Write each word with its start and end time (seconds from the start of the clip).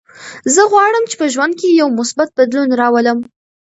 زه 0.53 0.61
غواړم 0.71 1.03
چې 1.09 1.15
په 1.21 1.25
ژوند 1.33 1.53
کې 1.59 1.67
یو 1.81 1.89
مثبت 1.99 2.29
بدلون 2.37 2.69
راولم. 2.81 3.19